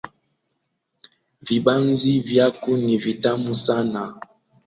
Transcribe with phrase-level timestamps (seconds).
[1.47, 4.13] Vibanzi vyako ni vitamu sanaa